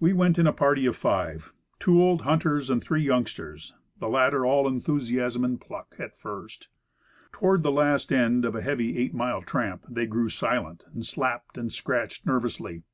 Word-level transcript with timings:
We 0.00 0.14
went 0.14 0.38
in 0.38 0.46
a 0.46 0.52
party 0.54 0.86
of 0.86 0.96
five 0.96 1.52
two 1.78 2.02
old 2.02 2.22
hunters 2.22 2.70
and 2.70 2.82
three 2.82 3.02
youngsters, 3.02 3.74
the 3.98 4.08
latter 4.08 4.46
all 4.46 4.66
enthusiasm 4.66 5.44
and 5.44 5.60
pluck 5.60 5.90
24 5.90 5.90
Woodcraft. 6.00 6.12
at 6.14 6.18
first. 6.18 6.68
Toward 7.32 7.62
the 7.62 7.70
last 7.70 8.10
end 8.10 8.46
of 8.46 8.56
a 8.56 8.62
heavy 8.62 8.96
eight 8.96 9.12
mile 9.12 9.42
tramp, 9.42 9.84
they 9.86 10.06
grew 10.06 10.30
silent, 10.30 10.86
and 10.94 11.04
slapped 11.04 11.58
and 11.58 11.70
scratched 11.70 12.24
nervously. 12.24 12.84